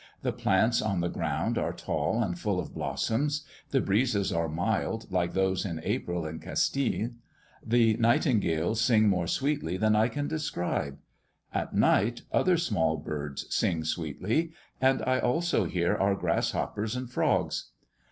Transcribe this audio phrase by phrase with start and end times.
[0.23, 3.45] The plants on the ground are tall and full of blossoms.
[3.69, 7.11] The breezes are mild like those in April in Castille;
[7.63, 10.97] the nightingales sing more sweetly than I can describe.
[11.53, 17.69] At night, other small birds sing sweetly, and I also hear our grasshoppers and frogs.